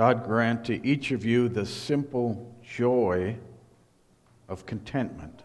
[0.00, 3.36] God grant to each of you the simple joy
[4.48, 5.42] of contentment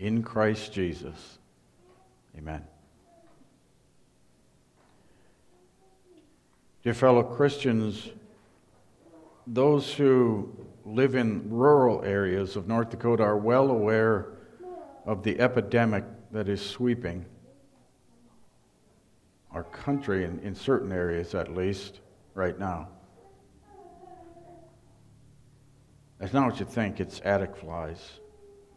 [0.00, 1.38] in Christ Jesus.
[2.36, 2.64] Amen.
[6.82, 8.10] Dear fellow Christians,
[9.46, 10.52] those who
[10.84, 14.26] live in rural areas of North Dakota are well aware
[15.06, 16.02] of the epidemic
[16.32, 17.24] that is sweeping
[19.52, 22.00] our country, in, in certain areas at least,
[22.34, 22.88] right now.
[26.24, 27.98] That's not what you think, it's attic flies,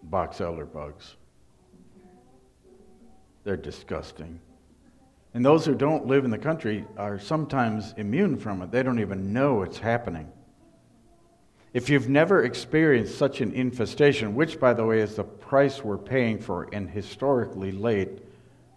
[0.03, 1.15] box elder bugs.
[3.45, 4.41] They're disgusting.
[5.33, 8.71] And those who don't live in the country are sometimes immune from it.
[8.71, 10.29] They don't even know it's happening.
[11.71, 15.97] If you've never experienced such an infestation, which, by the way, is the price we're
[15.97, 18.23] paying for an historically late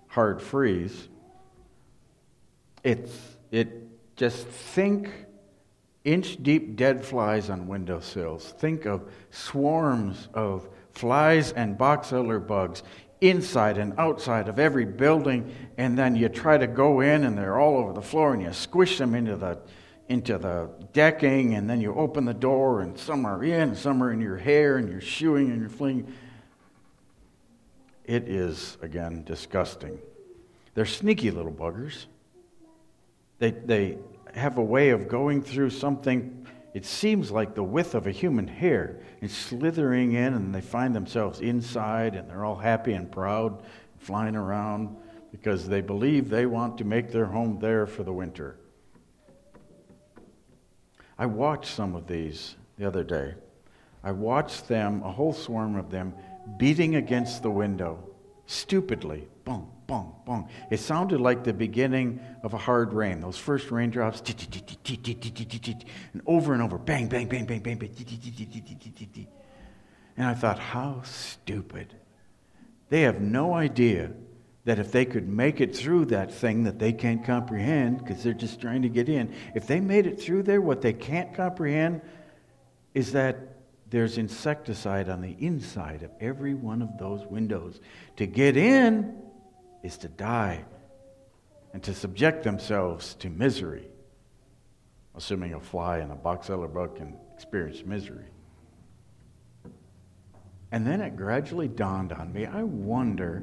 [0.06, 1.08] hard freeze,
[2.84, 3.83] it's, it
[4.14, 5.11] just think
[6.05, 8.55] inch deep dead flies on windowsills.
[8.59, 12.83] Think of swarms of flies and box elder bugs
[13.20, 17.59] inside and outside of every building, and then you try to go in and they're
[17.59, 19.59] all over the floor and you squish them into the
[20.11, 24.12] into the decking, and then you open the door, and some are in, some are
[24.12, 26.12] in your hair, and you're shooing and you're flinging.
[28.05, 30.01] It is, again, disgusting.
[30.75, 32.07] They're sneaky little buggers.
[33.39, 33.98] They, they
[34.34, 38.47] have a way of going through something, it seems like the width of a human
[38.47, 43.62] hair, and slithering in, and they find themselves inside, and they're all happy and proud,
[43.98, 44.97] flying around
[45.33, 48.56] because they believe they want to make their home there for the winter.
[51.19, 53.34] I watched some of these the other day.
[54.03, 56.14] I watched them, a whole swarm of them,
[56.56, 58.02] beating against the window,
[58.47, 59.29] stupidly.
[59.90, 60.48] Bong, bong.
[60.70, 63.20] It sounded like the beginning of a hard rain.
[63.20, 69.27] Those first raindrops, and over and over, bang, bang, bang, bang, bang, bang.
[70.17, 71.92] And I thought, how stupid.
[72.89, 74.12] They have no idea
[74.64, 78.33] that if they could make it through that thing that they can't comprehend because they're
[78.33, 82.00] just trying to get in, if they made it through there, what they can't comprehend
[82.95, 83.56] is that
[83.89, 87.80] there's insecticide on the inside of every one of those windows.
[88.18, 89.30] To get in
[89.83, 90.64] is to die
[91.73, 93.89] and to subject themselves to misery,
[95.14, 98.27] assuming a fly and a box elder bug can experience misery.
[100.73, 103.42] And then it gradually dawned on me I wonder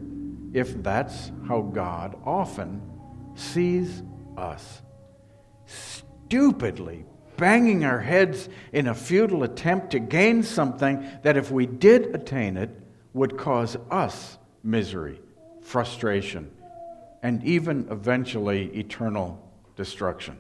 [0.54, 2.82] if that's how God often
[3.36, 4.02] sees
[4.38, 4.82] us.
[5.66, 7.06] Stupidly
[7.38, 12.58] banging our heads in a futile attempt to gain something that, if we did attain
[12.58, 12.70] it,
[13.14, 15.22] would cause us misery,
[15.68, 16.52] frustration,
[17.22, 19.40] and even eventually eternal
[19.76, 20.38] destruction.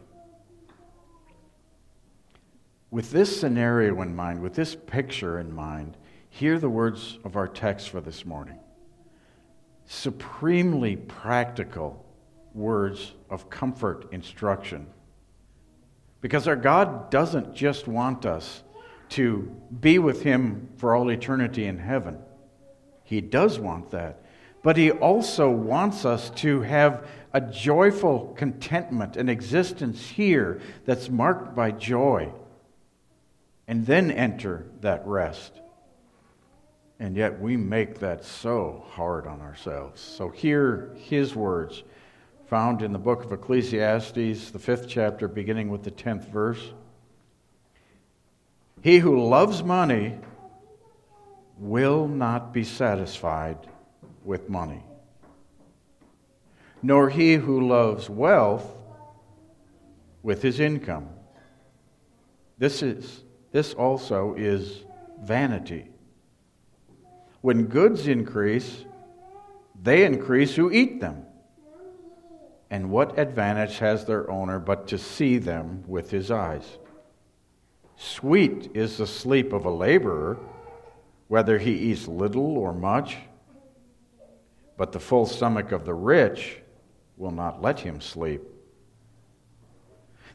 [2.89, 5.97] With this scenario in mind, with this picture in mind,
[6.29, 8.59] hear the words of our text for this morning.
[9.85, 12.05] Supremely practical
[12.53, 14.87] words of comfort, instruction
[16.21, 18.63] because our God doesn't just want us
[19.09, 22.17] to be with Him for all eternity in heaven.
[23.03, 24.23] He does want that.
[24.67, 31.55] But He also wants us to have a joyful contentment, an existence here that's marked
[31.55, 32.33] by joy,
[33.65, 35.53] and then enter that rest.
[36.99, 40.01] And yet we make that so hard on ourselves.
[40.01, 41.83] So hear His words
[42.47, 46.73] found in the book of Ecclesiastes, the fifth chapter, beginning with the tenth verse.
[48.81, 50.17] He who loves money
[51.57, 53.59] will not be satisfied
[54.23, 54.83] with money,
[56.81, 58.65] nor he who loves wealth
[60.23, 61.09] with his income.
[62.57, 64.83] This, is, this also is
[65.21, 65.87] vanity.
[67.41, 68.83] When goods increase,
[69.81, 71.23] they increase who eat them.
[72.69, 76.77] And what advantage has their owner but to see them with his eyes?
[77.95, 80.37] Sweet is the sleep of a laborer,
[81.29, 83.17] whether he eats little or much,
[84.77, 86.61] but the full stomach of the rich
[87.17, 88.41] will not let him sleep.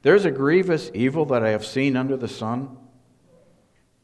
[0.02, 2.76] There's a grievous evil that I have seen under the sun.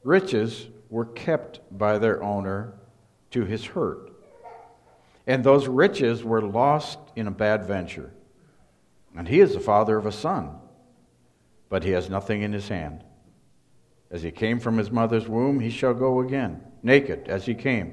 [0.05, 2.75] Riches were kept by their owner
[3.33, 4.13] to his hurt,
[5.27, 8.13] and those riches were lost in a bad venture.
[9.17, 10.57] And he is the father of a son,
[11.69, 13.05] but he has nothing in his hand.
[14.11, 17.93] As he came from his mother's womb, he shall go again, naked as he came,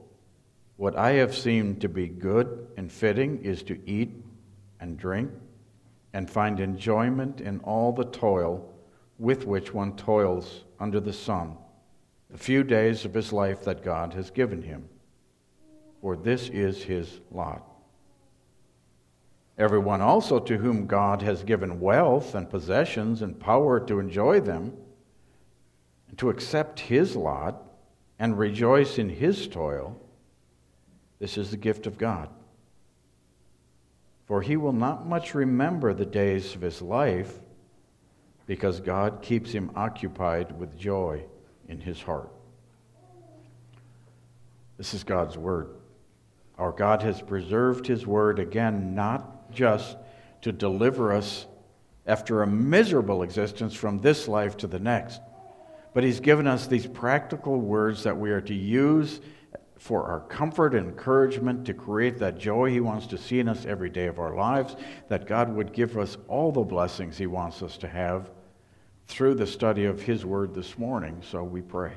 [0.81, 4.15] what I have seen to be good and fitting is to eat
[4.79, 5.29] and drink
[6.11, 8.67] and find enjoyment in all the toil
[9.19, 11.55] with which one toils under the sun,
[12.31, 14.89] the few days of his life that God has given him.
[16.01, 17.61] For this is his lot.
[19.59, 24.75] Everyone also to whom God has given wealth and possessions and power to enjoy them,
[26.09, 27.61] and to accept his lot
[28.17, 30.00] and rejoice in his toil,
[31.21, 32.29] this is the gift of God.
[34.25, 37.31] For he will not much remember the days of his life,
[38.47, 41.23] because God keeps him occupied with joy
[41.67, 42.31] in his heart.
[44.79, 45.69] This is God's word.
[46.57, 49.95] Our God has preserved his word again, not just
[50.41, 51.45] to deliver us
[52.07, 55.21] after a miserable existence from this life to the next.
[55.93, 59.19] But He's given us these practical words that we are to use
[59.81, 63.65] for our comfort and encouragement to create that joy He wants to see in us
[63.65, 64.75] every day of our lives,
[65.09, 68.29] that God would give us all the blessings He wants us to have
[69.07, 71.23] through the study of His Word this morning.
[71.27, 71.93] So we pray.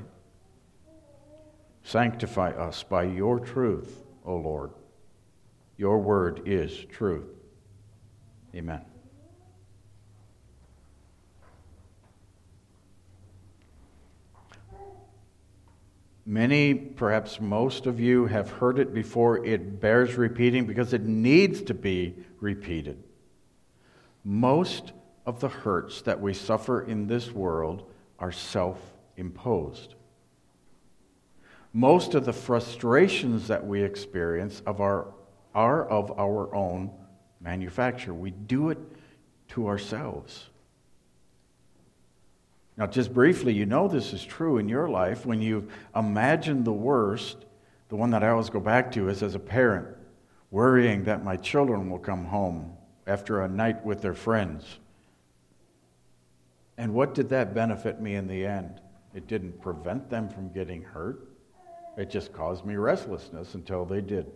[1.83, 4.71] Sanctify us by your truth, O Lord.
[5.77, 7.29] Your word is truth.
[8.55, 8.94] Amen.
[16.27, 19.45] Many, perhaps most of you, have heard it before.
[19.45, 23.03] It bears repeating because it needs to be repeated.
[24.25, 24.93] Most
[25.27, 28.79] of the hurts that we suffer in this world are self
[29.17, 29.95] imposed.
[31.75, 35.13] Most of the frustrations that we experience of our,
[35.55, 36.91] are of our own
[37.41, 38.15] manufacture.
[38.15, 38.79] We do it
[39.49, 40.49] to ourselves.
[42.77, 46.73] Now, just briefly, you know this is true in your life when you imagine the
[46.73, 47.45] worst.
[47.89, 49.87] The one that I always go back to is as a parent,
[50.51, 52.77] worrying that my children will come home
[53.07, 54.79] after a night with their friends.
[56.77, 58.81] And what did that benefit me in the end?
[59.15, 61.29] It didn't prevent them from getting hurt,
[61.97, 64.27] it just caused me restlessness until they did.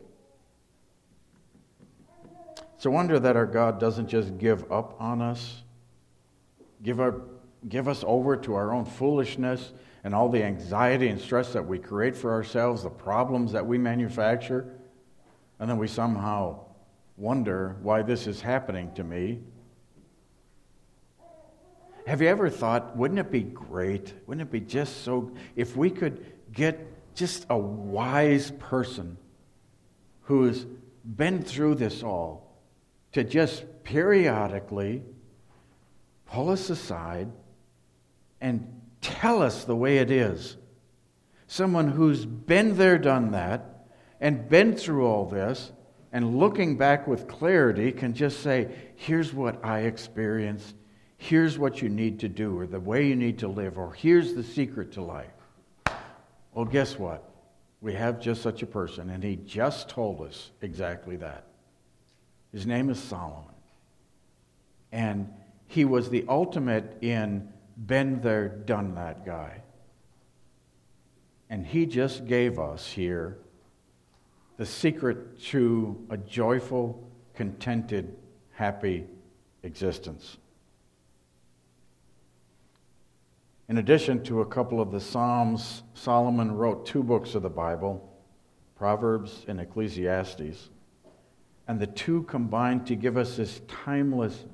[2.77, 5.63] It's a wonder that our God doesn't just give up on us,
[6.85, 7.21] give, our,
[7.67, 9.73] give us over to our own foolishness
[10.05, 13.79] and all the anxiety and stress that we create for ourselves, the problems that we
[13.79, 14.75] manufacture,
[15.59, 16.61] and then we somehow
[17.17, 19.41] wonder why this is happening to me.
[22.07, 24.15] Have you ever thought, wouldn't it be great?
[24.27, 29.19] Wouldn't it be just so if we could get just a wise person
[30.23, 30.65] who's
[31.05, 32.57] been through this all
[33.13, 35.03] to just periodically
[36.27, 37.31] pull us aside
[38.41, 40.57] and tell us the way it is.
[41.47, 43.87] Someone who's been there, done that,
[44.21, 45.73] and been through all this,
[46.13, 50.75] and looking back with clarity can just say, here's what I experienced,
[51.17, 54.35] here's what you need to do, or the way you need to live, or here's
[54.35, 55.27] the secret to life.
[56.53, 57.25] Well, guess what?
[57.81, 61.45] We have just such a person, and he just told us exactly that.
[62.53, 63.55] His name is Solomon.
[64.91, 65.33] And
[65.67, 67.53] he was the ultimate in
[67.87, 69.63] been there, done that guy.
[71.51, 73.39] And he just gave us here
[74.57, 78.17] the secret to a joyful, contented,
[78.53, 79.07] happy
[79.63, 80.37] existence.
[83.69, 88.05] In addition to a couple of the Psalms, Solomon wrote two books of the Bible
[88.77, 90.71] Proverbs and Ecclesiastes.
[91.67, 94.45] And the two combined to give us this timeless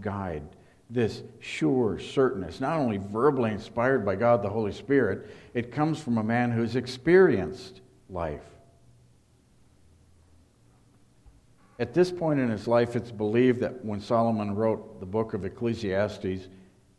[0.00, 0.44] guide,
[0.90, 2.52] this sure certainty.
[2.60, 6.74] not only verbally inspired by God the Holy Spirit, it comes from a man who's
[6.74, 8.44] experienced life.
[11.78, 15.44] At this point in his life, it's believed that when Solomon wrote the book of
[15.44, 16.48] Ecclesiastes,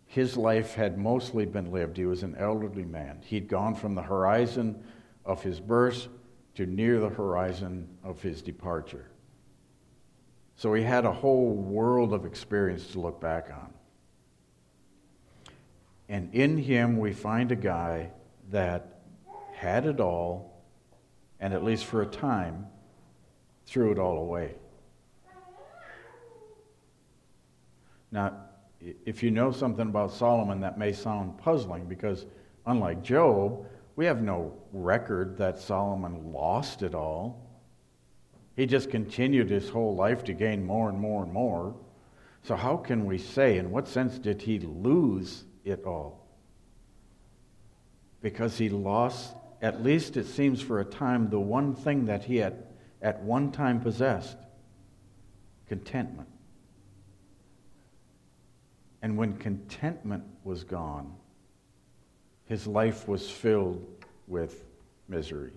[0.07, 1.97] his life had mostly been lived.
[1.97, 3.19] He was an elderly man.
[3.23, 4.83] He'd gone from the horizon
[5.23, 6.07] of his birth
[6.55, 9.05] to near the horizon of his departure.
[10.55, 13.70] So he had a whole world of experience to look back on.
[16.11, 18.11] And in him, we find a guy
[18.49, 18.99] that
[19.53, 20.61] had it all,
[21.39, 22.67] and at least for a time,
[23.65, 24.55] threw it all away.
[28.11, 28.33] Now,
[29.05, 32.25] if you know something about Solomon, that may sound puzzling because,
[32.65, 33.65] unlike Job,
[33.95, 37.47] we have no record that Solomon lost it all.
[38.57, 41.73] He just continued his whole life to gain more and more and more.
[42.43, 46.27] So, how can we say, in what sense did he lose it all?
[48.21, 52.37] Because he lost, at least it seems for a time, the one thing that he
[52.37, 52.63] had
[53.01, 54.37] at one time possessed
[55.67, 56.29] contentment.
[59.01, 61.15] And when contentment was gone,
[62.45, 63.85] his life was filled
[64.27, 64.63] with
[65.07, 65.53] misery.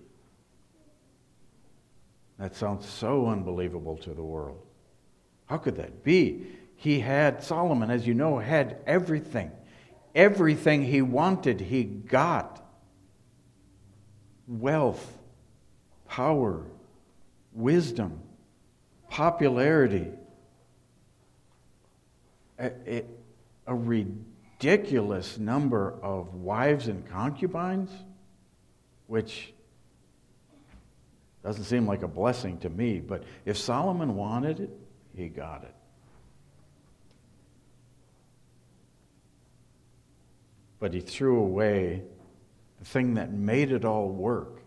[2.39, 4.61] That sounds so unbelievable to the world.
[5.45, 6.47] How could that be?
[6.75, 9.51] He had, Solomon, as you know, had everything.
[10.15, 12.65] Everything he wanted, he got
[14.47, 15.17] wealth,
[16.07, 16.63] power,
[17.53, 18.21] wisdom,
[19.09, 20.07] popularity.
[22.57, 23.03] A, a,
[23.67, 27.91] a ridiculous number of wives and concubines,
[29.07, 29.53] which
[31.43, 34.69] doesn't seem like a blessing to me, but if Solomon wanted it,
[35.13, 35.74] he got it.
[40.85, 42.03] But he threw away
[42.77, 44.61] the thing that made it all work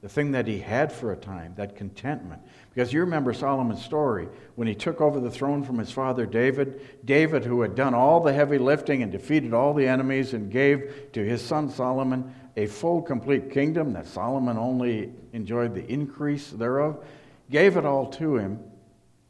[0.00, 2.40] the thing that he had for a time, that contentment.
[2.72, 6.80] Because you remember Solomon's story when he took over the throne from his father David.
[7.04, 11.10] David, who had done all the heavy lifting and defeated all the enemies and gave
[11.14, 17.04] to his son Solomon a full, complete kingdom that Solomon only enjoyed the increase thereof,
[17.50, 18.60] gave it all to him.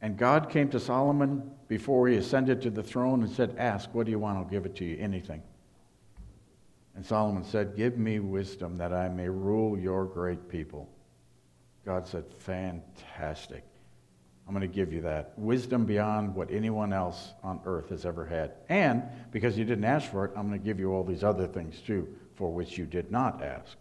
[0.02, 4.04] And God came to Solomon before he ascended to the throne and said, Ask, what
[4.04, 4.36] do you want?
[4.36, 4.98] I'll give it to you.
[4.98, 5.42] Anything.
[6.94, 10.88] And Solomon said, Give me wisdom that I may rule your great people.
[11.84, 13.64] God said, Fantastic.
[14.46, 15.32] I'm going to give you that.
[15.38, 18.52] Wisdom beyond what anyone else on earth has ever had.
[18.68, 21.46] And because you didn't ask for it, I'm going to give you all these other
[21.46, 23.76] things too, for which you did not ask.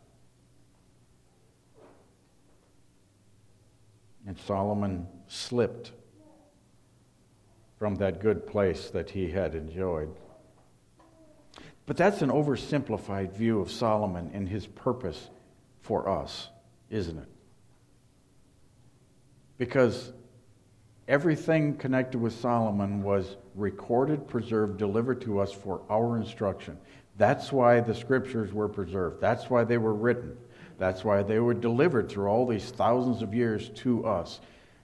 [4.28, 5.92] And Solomon slipped
[7.80, 10.16] from that good place that he had enjoyed.
[11.92, 15.30] But that's an oversimplified view of Solomon and his purpose
[15.82, 16.48] for us,
[16.90, 17.28] isn't it?
[19.58, 20.14] Because
[21.06, 26.78] everything connected with Solomon was recorded, preserved, delivered to us for our instruction.
[27.18, 29.20] That's why the scriptures were preserved.
[29.20, 30.38] That's why they were written.
[30.78, 34.40] That's why they were delivered through all these thousands of years to us.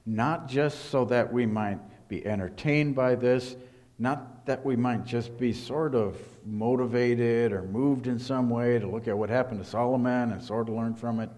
[0.05, 3.55] Not just so that we might be entertained by this,
[3.97, 8.87] not that we might just be sort of motivated or moved in some way to
[8.87, 11.29] look at what happened to Solomon and sort of learn from it.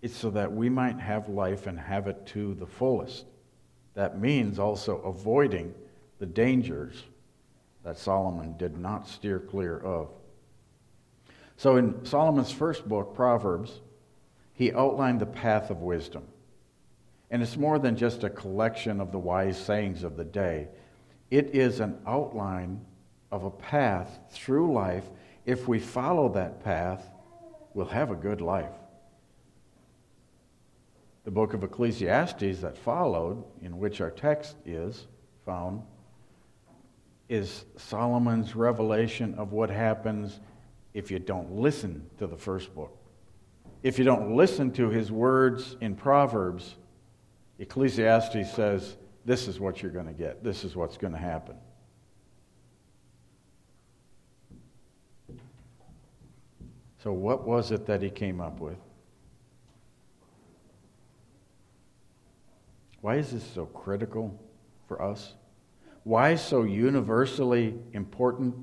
[0.00, 3.24] It's so that we might have life and have it to the fullest.
[3.94, 5.74] That means also avoiding
[6.20, 7.02] the dangers
[7.82, 10.08] that Solomon did not steer clear of.
[11.56, 13.80] So in Solomon's first book, Proverbs,
[14.52, 16.24] he outlined the path of wisdom.
[17.34, 20.68] And it's more than just a collection of the wise sayings of the day,
[21.32, 22.80] it is an outline
[23.32, 25.02] of a path through life.
[25.44, 27.04] If we follow that path,
[27.74, 28.70] we'll have a good life.
[31.24, 35.08] The book of Ecclesiastes that followed, in which our text is
[35.44, 35.82] found,
[37.28, 40.38] is Solomon's revelation of what happens
[40.92, 42.96] if you don't listen to the first book.
[43.82, 46.76] If you don't listen to his words in Proverbs,
[47.58, 51.56] Ecclesiastes says, this is what you're going to get, this is what's going to happen.
[57.02, 58.78] So, what was it that he came up with?
[63.02, 64.40] Why is this so critical
[64.88, 65.34] for us?
[66.04, 68.54] Why so universally important?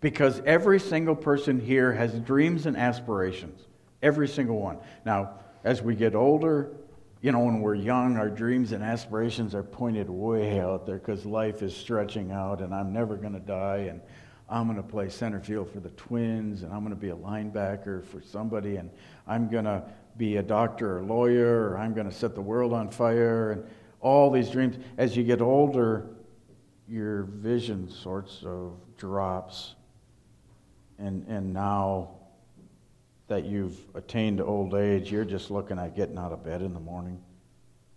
[0.00, 3.60] Because every single person here has dreams and aspirations.
[4.00, 4.78] Every single one.
[5.04, 6.70] Now, as we get older,
[7.22, 11.24] you know, when we're young, our dreams and aspirations are pointed way out there because
[11.24, 14.00] life is stretching out, and I'm never going to die, and
[14.48, 17.16] I'm going to play center field for the Twins, and I'm going to be a
[17.16, 18.90] linebacker for somebody, and
[19.26, 19.82] I'm going to
[20.16, 23.64] be a doctor or lawyer, or I'm going to set the world on fire, and
[24.00, 24.76] all these dreams.
[24.98, 26.06] As you get older,
[26.86, 29.74] your vision sorts of drops,
[30.98, 32.15] and and now
[33.28, 36.80] that you've attained old age, you're just looking at getting out of bed in the
[36.80, 37.20] morning.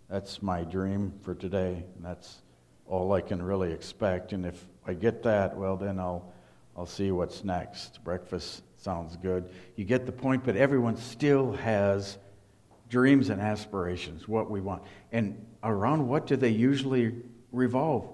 [0.08, 1.84] That's my dream for today.
[1.96, 2.42] And that's
[2.86, 4.32] all I can really expect.
[4.32, 6.32] And if I get that, well, then I'll,
[6.76, 8.02] I'll see what's next.
[8.02, 9.48] Breakfast sounds good.
[9.76, 12.18] You get the point, but everyone still has
[12.88, 14.82] dreams and aspirations, what we want.
[15.12, 17.14] And around what do they usually
[17.52, 18.10] revolve?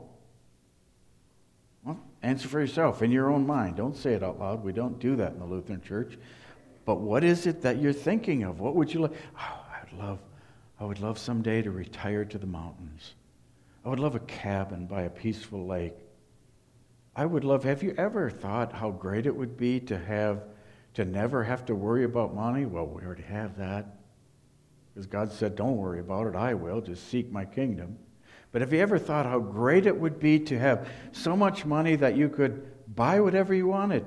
[1.83, 3.77] Well, answer for yourself in your own mind.
[3.77, 4.63] Don't say it out loud.
[4.63, 6.19] We don't do that in the Lutheran Church.
[6.87, 8.61] But what is it that you're thinking of?
[8.61, 9.13] What would you like?
[9.39, 10.21] Oh, I would love,
[10.81, 13.15] I would love someday to retire to the mountains.
[13.85, 15.95] I would love a cabin by a peaceful lake.
[17.15, 20.45] I would love, have you ever thought how great it would be to have,
[20.95, 22.67] to never have to worry about money?
[22.67, 23.97] Well, we already have that.
[24.95, 26.81] Because God said, don't worry about it, I will.
[26.81, 27.99] Just seek my kingdom.
[28.53, 31.97] But have you ever thought how great it would be to have so much money
[31.97, 34.07] that you could buy whatever you wanted?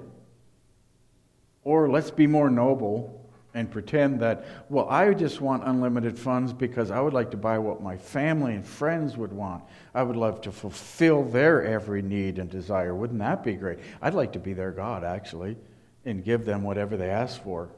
[1.69, 6.89] Or let's be more noble and pretend that, well, I just want unlimited funds because
[6.89, 9.63] I would like to buy what my family and friends would want.
[9.93, 12.95] I would love to fulfill their every need and desire.
[12.95, 13.77] Wouldn't that be great?
[14.01, 15.57] I'd like to be their God, actually,
[16.05, 17.69] and give them whatever they ask for.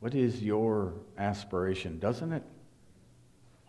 [0.00, 1.98] What is your aspiration?
[1.98, 2.44] Doesn't it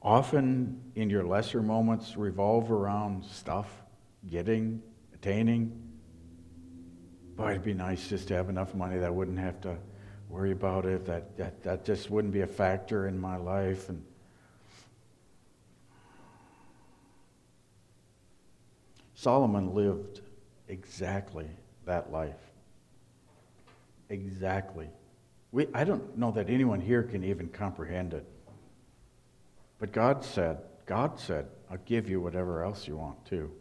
[0.02, 3.68] often in your lesser moments revolve around stuff,
[4.30, 4.82] getting,
[5.14, 5.85] attaining?
[7.36, 9.77] Boy, it'd be nice just to have enough money that I wouldn't have to
[10.30, 13.89] worry about it, that, that, that just wouldn't be a factor in my life.
[13.89, 14.04] And
[19.13, 20.22] Solomon lived
[20.68, 21.48] exactly
[21.86, 22.36] that life.
[24.10, 24.89] Exactly.
[25.51, 28.25] We, I don't know that anyone here can even comprehend it.
[29.80, 33.51] But God said, God said, I'll give you whatever else you want too,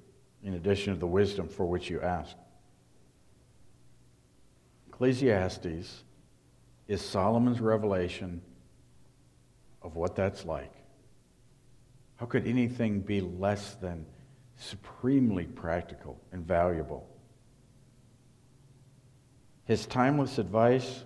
[0.42, 2.36] in addition to the wisdom for which you ask.
[4.94, 6.04] Ecclesiastes
[6.86, 8.40] is Solomon's revelation
[9.82, 10.72] of what that's like.
[12.14, 14.06] How could anything be less than
[14.56, 17.08] supremely practical and valuable?
[19.64, 21.02] His timeless advice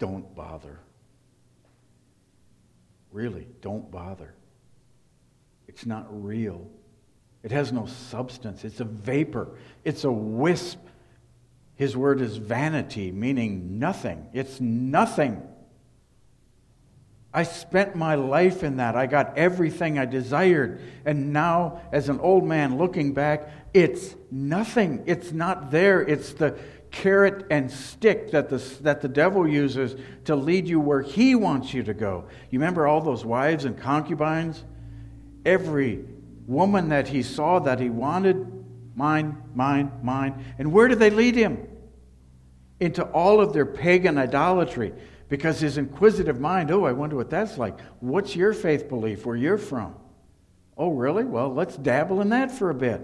[0.00, 0.80] don't bother.
[3.12, 4.34] Really, don't bother.
[5.68, 6.68] It's not real.
[7.44, 8.64] It has no substance.
[8.64, 9.50] It's a vapor.
[9.84, 10.80] It's a wisp
[11.82, 14.28] his word is vanity, meaning nothing.
[14.32, 15.42] It's nothing.
[17.34, 18.94] I spent my life in that.
[18.94, 20.80] I got everything I desired.
[21.04, 25.02] And now, as an old man looking back, it's nothing.
[25.06, 26.00] It's not there.
[26.00, 26.56] It's the
[26.92, 31.74] carrot and stick that the, that the devil uses to lead you where he wants
[31.74, 32.26] you to go.
[32.50, 34.62] You remember all those wives and concubines?
[35.44, 36.04] Every
[36.46, 38.46] woman that he saw that he wanted,
[38.94, 40.44] mine, mine, mine.
[40.58, 41.66] And where did they lead him?
[42.82, 44.92] Into all of their pagan idolatry
[45.28, 47.80] because his inquisitive mind, oh, I wonder what that's like.
[48.00, 49.94] What's your faith belief where you're from?
[50.76, 51.22] Oh, really?
[51.22, 53.00] Well, let's dabble in that for a bit.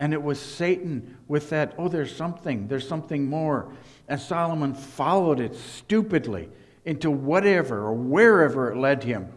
[0.00, 3.72] And it was Satan with that, oh, there's something, there's something more.
[4.08, 6.48] And Solomon followed it stupidly
[6.84, 9.28] into whatever or wherever it led him.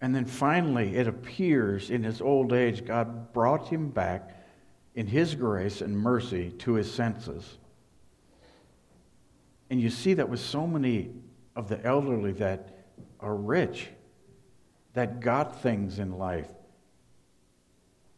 [0.00, 4.30] And then finally, it appears in his old age, God brought him back
[4.94, 7.58] in His grace and mercy to His senses.
[9.70, 11.10] And you see that with so many
[11.56, 12.86] of the elderly that
[13.20, 13.88] are rich,
[14.92, 16.48] that got things in life.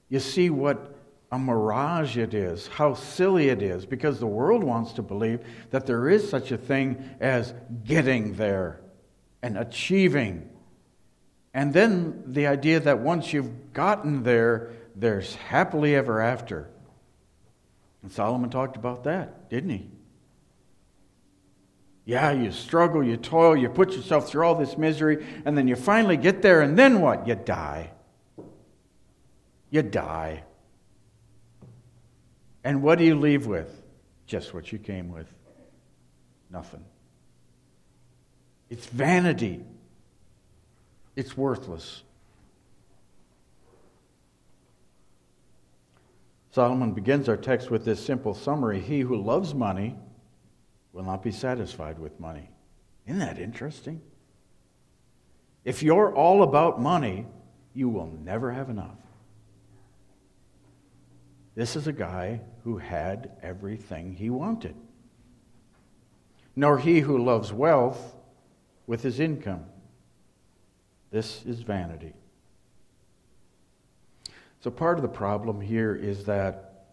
[0.08, 0.94] You see what
[1.32, 5.86] a mirage it is, how silly it is, because the world wants to believe that
[5.86, 8.80] there is such a thing as getting there
[9.42, 10.48] and achieving.
[11.52, 16.68] And then the idea that once you've gotten there, there's happily ever after.
[18.02, 19.90] And Solomon talked about that, didn't he?
[22.04, 25.76] Yeah, you struggle, you toil, you put yourself through all this misery, and then you
[25.76, 27.28] finally get there, and then what?
[27.28, 27.90] You die.
[29.70, 30.44] You die.
[32.64, 33.82] And what do you leave with?
[34.26, 35.26] Just what you came with
[36.50, 36.84] nothing.
[38.70, 39.64] It's vanity,
[41.14, 42.02] it's worthless.
[46.56, 49.94] Solomon begins our text with this simple summary He who loves money
[50.94, 52.48] will not be satisfied with money.
[53.06, 54.00] Isn't that interesting?
[55.66, 57.26] If you're all about money,
[57.74, 58.96] you will never have enough.
[61.54, 64.76] This is a guy who had everything he wanted.
[66.56, 68.16] Nor he who loves wealth
[68.86, 69.66] with his income.
[71.10, 72.14] This is vanity.
[74.66, 76.86] So, part of the problem here is that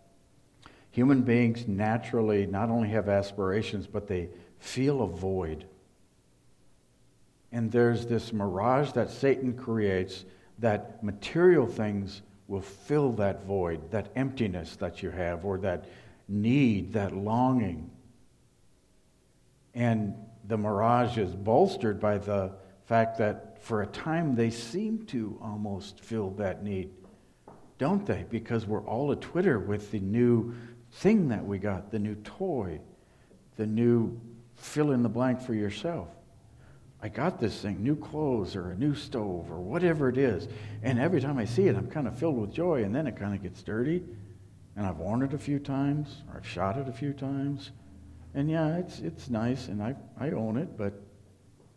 [0.91, 5.65] human beings naturally not only have aspirations, but they feel a void.
[7.51, 10.23] And there's this mirage that Satan creates
[10.59, 15.85] that material things will fill that void, that emptiness that you have, or that
[16.27, 17.89] need, that longing.
[19.73, 20.13] And
[20.47, 22.51] the mirage is bolstered by the
[22.85, 26.91] fact that for a time they seem to almost fill that need,
[27.83, 28.23] don't they?
[28.29, 30.55] Because we're all a Twitter with the new
[30.89, 32.79] thing that we got, the new toy,
[33.57, 34.17] the new
[34.55, 36.07] fill in the blank for yourself.
[37.01, 40.47] I got this thing, new clothes or a new stove or whatever it is.
[40.81, 42.85] And every time I see it, I'm kind of filled with joy.
[42.85, 44.01] And then it kind of gets dirty.
[44.77, 47.71] And I've worn it a few times or I've shot it a few times.
[48.33, 50.93] And yeah, it's, it's nice and I, I own it, but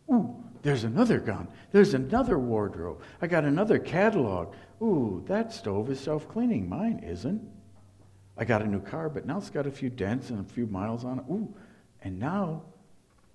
[0.09, 0.37] ooh,
[0.67, 1.47] there's another gun.
[1.71, 3.01] There's another wardrobe.
[3.23, 4.53] I got another catalog.
[4.83, 6.69] Ooh, that stove is self cleaning.
[6.69, 7.41] Mine isn't.
[8.37, 10.67] I got a new car, but now it's got a few dents and a few
[10.67, 11.25] miles on it.
[11.31, 11.55] Ooh,
[12.03, 12.63] and now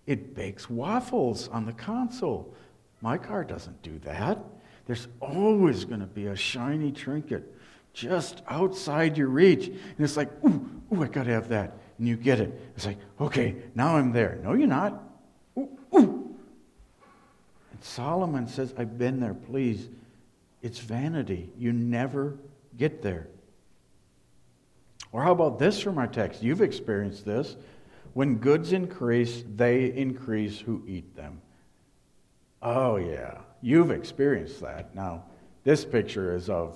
[0.06, 2.54] it bakes waffles on the console.
[3.00, 4.38] My car doesn't do that.
[4.86, 7.56] There's always going to be a shiny trinket
[7.94, 9.67] just outside your reach.
[9.67, 11.78] And it's like, ooh, ooh, I got to have that.
[11.98, 12.60] And you get it.
[12.76, 14.38] It's like, okay, now I'm there.
[14.44, 15.11] No, you're not.
[17.82, 19.89] Solomon says, I've been there, please.
[20.62, 21.50] It's vanity.
[21.58, 22.38] You never
[22.78, 23.28] get there.
[25.12, 26.41] Or how about this from our text?
[26.41, 27.58] You've experienced this.
[28.13, 31.41] When goods increase, they increase who eat them.
[32.62, 33.39] Oh, yeah.
[33.62, 34.94] You've experienced that.
[34.96, 35.24] Now,
[35.63, 36.76] this picture is of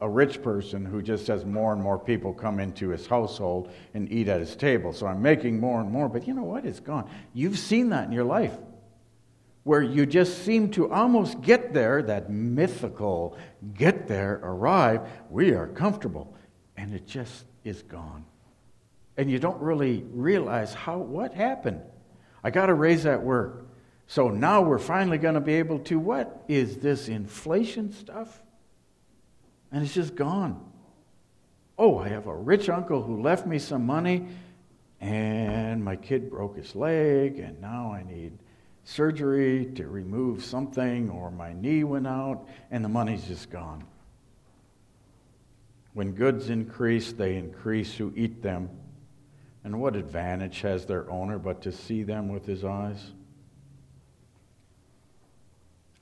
[0.00, 4.10] a rich person who just has more and more people come into his household and
[4.10, 4.92] eat at his table.
[4.92, 6.64] So I'm making more and more, but you know what?
[6.64, 7.08] It's gone.
[7.34, 8.56] You've seen that in your life
[9.70, 13.38] where you just seem to almost get there, that mythical
[13.72, 15.08] get there, arrive.
[15.30, 16.34] We are comfortable
[16.76, 18.24] and it just is gone.
[19.16, 21.82] And you don't really realize how what happened.
[22.42, 23.68] I got to raise that work.
[24.08, 28.42] So now we're finally going to be able to what is this inflation stuff?
[29.70, 30.68] And it's just gone.
[31.78, 34.26] Oh, I have a rich uncle who left me some money
[35.00, 38.36] and my kid broke his leg and now I need
[38.84, 43.84] surgery to remove something or my knee went out and the money's just gone.
[45.92, 48.70] When goods increase, they increase who eat them.
[49.64, 53.12] And what advantage has their owner but to see them with his eyes?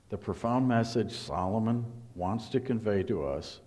[0.09, 3.59] The profound message Solomon wants to convey to us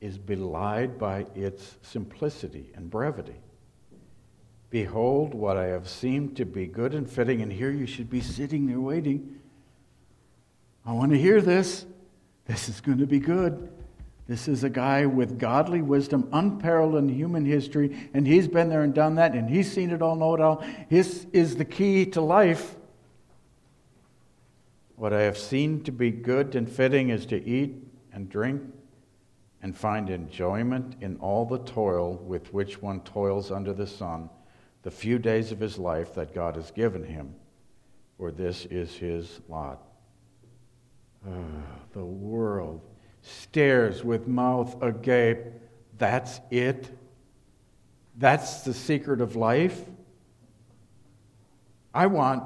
[0.00, 3.36] is belied by its simplicity and brevity.
[4.70, 8.20] Behold, what I have seemed to be good and fitting, and here you should be
[8.20, 9.40] sitting there waiting.
[10.84, 11.86] I want to hear this.
[12.46, 13.70] This is going to be good.
[14.28, 18.82] This is a guy with godly wisdom, unparalleled in human history, and he's been there
[18.82, 20.64] and done that, and he's seen it all, know it all.
[20.90, 22.74] This is the key to life.
[24.96, 27.76] What I have seen to be good and fitting is to eat
[28.12, 28.62] and drink
[29.62, 34.28] and find enjoyment in all the toil with which one toils under the sun,
[34.86, 37.34] the few days of his life that God has given him,
[38.16, 39.82] for this is his lot.
[41.28, 41.32] Oh,
[41.90, 42.80] the world
[43.20, 45.44] stares with mouth agape.
[45.98, 46.88] That's it?
[48.16, 49.76] That's the secret of life?
[51.92, 52.44] I want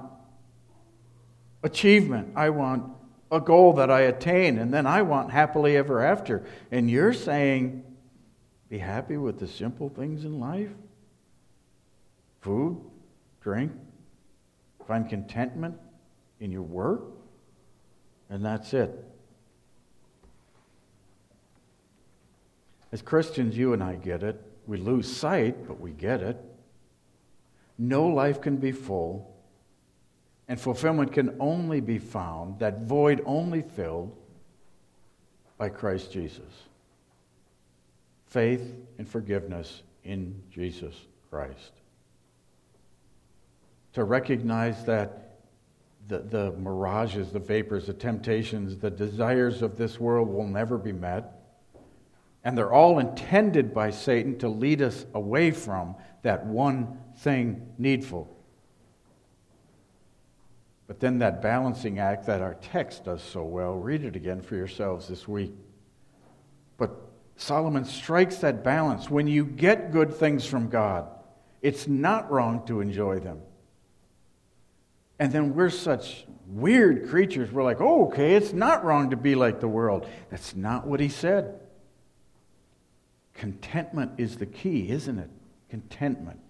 [1.63, 2.33] achievement.
[2.37, 2.91] I want
[3.31, 6.47] a goal that I attain, and then I want happily ever after.
[6.71, 7.85] And you're saying,
[8.71, 10.71] be happy with the simple things in life
[12.41, 12.81] food,
[13.41, 13.73] drink,
[14.87, 15.77] find contentment
[16.41, 17.03] in your work,
[18.29, 18.91] and that's it.
[22.93, 24.41] As Christians, you and I get it.
[24.67, 26.37] We lose sight, but we get it.
[27.79, 29.35] No life can be full,
[30.49, 34.17] and fulfillment can only be found, that void only filled
[35.57, 36.53] by Christ Jesus.
[38.27, 40.95] Faith and forgiveness in Jesus
[41.31, 41.80] Christ.
[43.95, 45.39] To recognize that
[46.09, 50.93] the, the mirages, the vapors, the temptations, the desires of this world will never be
[50.93, 51.41] met
[52.45, 58.35] and they're all intended by Satan to lead us away from that one thing needful.
[60.87, 64.57] But then that balancing act that our text does so well, read it again for
[64.57, 65.53] yourselves this week.
[66.79, 66.91] But
[67.37, 69.11] Solomon strikes that balance.
[69.11, 71.09] When you get good things from God,
[71.63, 73.41] it's not wrong to enjoy them.
[75.21, 77.53] And then we're such weird creatures.
[77.53, 80.09] We're like, oh, okay, it's not wrong to be like the world.
[80.31, 81.61] That's not what he said.
[83.35, 85.29] Contentment is the key, isn't it?
[85.69, 86.41] Contentment.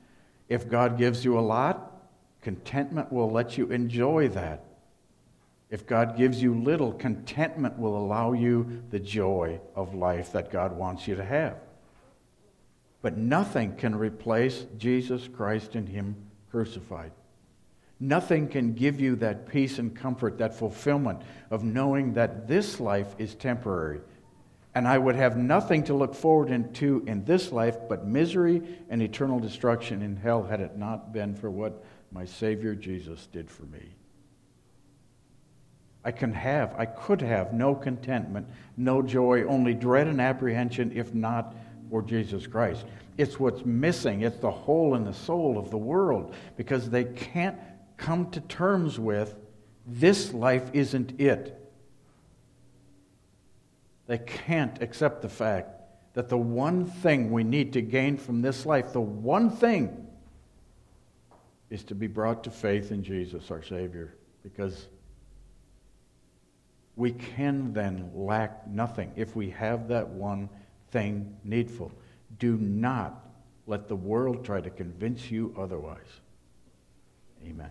[0.48, 2.00] If God gives you a lot,
[2.42, 4.64] contentment will let you enjoy that.
[5.68, 10.76] If God gives you little, contentment will allow you the joy of life that God
[10.76, 11.56] wants you to have.
[13.02, 16.14] But nothing can replace Jesus Christ and Him
[16.50, 17.12] crucified.
[18.00, 23.14] Nothing can give you that peace and comfort, that fulfillment of knowing that this life
[23.18, 24.00] is temporary.
[24.74, 29.02] And I would have nothing to look forward to in this life but misery and
[29.02, 33.64] eternal destruction in hell had it not been for what my Savior Jesus did for
[33.64, 33.94] me.
[36.02, 41.12] I can have, I could have no contentment, no joy, only dread and apprehension if
[41.12, 41.54] not
[41.90, 42.86] for Jesus Christ.
[43.18, 44.22] It's what's missing.
[44.22, 47.58] It's the hole in the soul of the world because they can't
[48.00, 49.36] come to terms with
[49.86, 51.56] this life isn't it.
[54.06, 55.70] They can't accept the fact
[56.14, 60.08] that the one thing we need to gain from this life, the one thing,
[61.68, 64.88] is to be brought to faith in Jesus, our Savior, because
[66.96, 70.48] we can then lack nothing if we have that one
[70.90, 71.92] thing needful.
[72.38, 73.26] Do not
[73.66, 76.20] let the world try to convince you otherwise.
[77.46, 77.70] Amen.